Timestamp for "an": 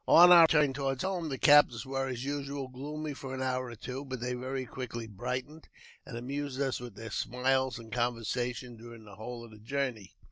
3.35-3.41